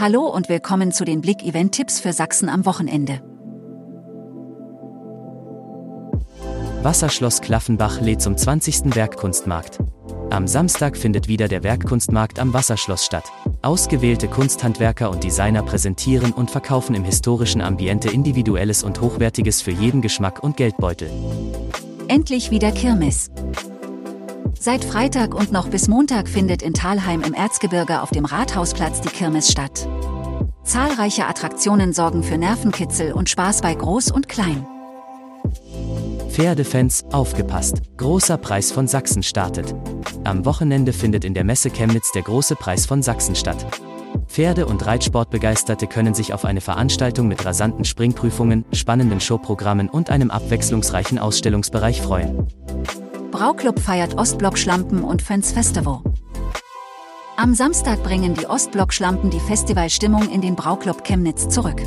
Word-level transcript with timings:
Hallo 0.00 0.28
und 0.28 0.48
willkommen 0.48 0.92
zu 0.92 1.04
den 1.04 1.20
Blick-Event-Tipps 1.22 1.98
für 1.98 2.12
Sachsen 2.12 2.48
am 2.48 2.64
Wochenende. 2.66 3.20
Wasserschloss 6.84 7.40
Klaffenbach 7.40 8.00
lädt 8.00 8.22
zum 8.22 8.36
20. 8.36 8.94
Werkkunstmarkt. 8.94 9.80
Am 10.30 10.46
Samstag 10.46 10.96
findet 10.96 11.26
wieder 11.26 11.48
der 11.48 11.64
Werkkunstmarkt 11.64 12.38
am 12.38 12.54
Wasserschloss 12.54 13.04
statt. 13.04 13.24
Ausgewählte 13.62 14.28
Kunsthandwerker 14.28 15.10
und 15.10 15.24
Designer 15.24 15.64
präsentieren 15.64 16.30
und 16.30 16.52
verkaufen 16.52 16.94
im 16.94 17.02
historischen 17.02 17.60
Ambiente 17.60 18.08
individuelles 18.08 18.84
und 18.84 19.00
hochwertiges 19.00 19.62
für 19.62 19.72
jeden 19.72 20.00
Geschmack 20.00 20.44
und 20.44 20.56
Geldbeutel. 20.56 21.10
Endlich 22.06 22.52
wieder 22.52 22.70
Kirmes. 22.70 23.32
Seit 24.60 24.84
Freitag 24.84 25.34
und 25.34 25.52
noch 25.52 25.68
bis 25.68 25.86
Montag 25.86 26.28
findet 26.28 26.62
in 26.62 26.74
Talheim 26.74 27.22
im 27.22 27.32
Erzgebirge 27.32 28.02
auf 28.02 28.10
dem 28.10 28.24
Rathausplatz 28.24 29.00
die 29.00 29.08
Kirmes 29.08 29.52
statt. 29.52 29.88
Zahlreiche 30.64 31.26
Attraktionen 31.26 31.92
sorgen 31.92 32.24
für 32.24 32.38
Nervenkitzel 32.38 33.12
und 33.12 33.28
Spaß 33.28 33.62
bei 33.62 33.74
Groß 33.74 34.10
und 34.10 34.28
Klein. 34.28 34.66
Pferdefans, 36.28 37.04
aufgepasst! 37.12 37.82
Großer 37.96 38.36
Preis 38.36 38.72
von 38.72 38.88
Sachsen 38.88 39.22
startet. 39.22 39.74
Am 40.24 40.44
Wochenende 40.44 40.92
findet 40.92 41.24
in 41.24 41.34
der 41.34 41.44
Messe 41.44 41.70
Chemnitz 41.70 42.10
der 42.12 42.22
große 42.22 42.56
Preis 42.56 42.84
von 42.84 43.02
Sachsen 43.02 43.36
statt. 43.36 43.64
Pferde- 44.26 44.66
und 44.66 44.84
Reitsportbegeisterte 44.84 45.86
können 45.86 46.14
sich 46.14 46.34
auf 46.34 46.44
eine 46.44 46.60
Veranstaltung 46.60 47.28
mit 47.28 47.44
rasanten 47.44 47.84
Springprüfungen, 47.84 48.64
spannenden 48.72 49.20
Showprogrammen 49.20 49.88
und 49.88 50.10
einem 50.10 50.30
abwechslungsreichen 50.30 51.18
Ausstellungsbereich 51.18 52.02
freuen. 52.02 52.46
Brauclub 53.30 53.78
feiert 53.78 54.16
Ostblock-Schlampen 54.16 55.04
und 55.04 55.20
Fans 55.20 55.52
Festival. 55.52 56.00
Am 57.36 57.54
Samstag 57.54 58.02
bringen 58.02 58.34
die 58.34 58.46
Ostblock-Schlampen 58.46 59.30
die 59.30 59.40
Festivalstimmung 59.40 60.30
in 60.30 60.40
den 60.40 60.56
Brauclub 60.56 61.04
Chemnitz 61.04 61.48
zurück. 61.48 61.82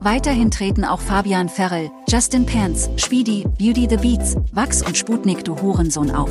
Weiterhin 0.00 0.50
treten 0.50 0.84
auch 0.84 1.00
Fabian 1.00 1.48
Ferrell, 1.48 1.90
Justin 2.08 2.46
Pants, 2.46 2.90
Speedy, 2.96 3.44
Beauty 3.58 3.86
the 3.88 3.96
Beats, 3.96 4.36
Wachs 4.52 4.82
und 4.82 4.96
Sputnik 4.96 5.44
du 5.44 5.60
Hurensohn 5.60 6.10
auf. 6.10 6.30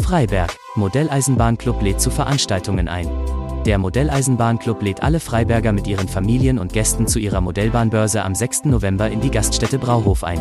Freiberg. 0.00 0.56
Modelleisenbahnclub 0.76 1.82
lädt 1.82 2.00
zu 2.00 2.10
Veranstaltungen 2.10 2.88
ein. 2.88 3.08
Der 3.64 3.78
Modelleisenbahnclub 3.78 4.82
lädt 4.82 5.02
alle 5.02 5.20
Freiberger 5.20 5.72
mit 5.72 5.86
ihren 5.86 6.08
Familien 6.08 6.58
und 6.58 6.72
Gästen 6.72 7.06
zu 7.06 7.18
ihrer 7.18 7.40
Modellbahnbörse 7.40 8.22
am 8.22 8.34
6. 8.34 8.66
November 8.66 9.10
in 9.10 9.20
die 9.20 9.30
Gaststätte 9.30 9.78
Brauhof 9.78 10.22
ein. 10.22 10.40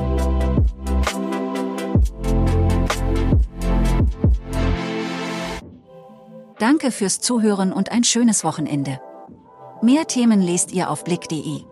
Danke 6.59 6.92
fürs 6.92 7.20
Zuhören 7.20 7.73
und 7.73 7.92
ein 7.92 8.06
schönes 8.06 8.45
Wochenende. 8.45 9.02
Mehr 9.81 10.08
Themen 10.08 10.42
lest 10.42 10.72
ihr 10.72 10.89
auf 10.89 11.03
blick.de. 11.03 11.64